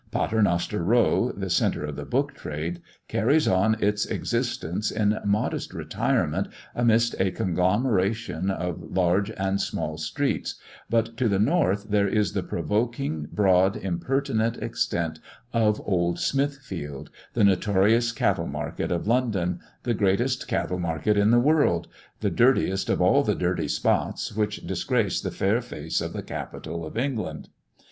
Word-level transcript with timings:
Paternoster 0.09 0.83
row, 0.83 1.31
the 1.31 1.51
centre 1.51 1.85
of 1.85 1.95
the 1.95 2.05
book 2.05 2.33
trade, 2.33 2.81
carries 3.07 3.47
on 3.47 3.75
its 3.79 4.03
existence 4.07 4.89
in 4.89 5.19
modest 5.23 5.75
retirement 5.75 6.47
amidst 6.73 7.13
a 7.19 7.29
conglomeration 7.29 8.49
of 8.49 8.81
large 8.81 9.29
and 9.37 9.61
small 9.61 9.99
streets, 9.99 10.55
but 10.89 11.15
to 11.17 11.29
the 11.29 11.37
north 11.37 11.91
there 11.91 12.07
is 12.07 12.33
the 12.33 12.41
provoking, 12.41 13.27
broad, 13.31 13.77
impertinent 13.77 14.57
extent 14.57 15.19
of 15.53 15.79
old 15.85 16.17
Smithfield, 16.17 17.11
the 17.35 17.43
notorious 17.43 18.11
cattle 18.11 18.47
market 18.47 18.91
of 18.91 19.05
London, 19.05 19.59
the 19.83 19.93
greatest 19.93 20.47
cattle 20.47 20.79
market 20.79 21.15
in 21.15 21.29
the 21.29 21.39
world, 21.39 21.87
the 22.21 22.31
dirtiest 22.31 22.89
of 22.89 23.01
all 23.01 23.21
the 23.21 23.35
dirty 23.35 23.67
spots 23.67 24.35
which 24.35 24.65
disgrace 24.65 25.21
the 25.21 25.29
fair 25.29 25.61
face 25.61 26.01
of 26.01 26.11
the 26.13 26.23
capital 26.23 26.87
of 26.87 26.97
England. 26.97 27.49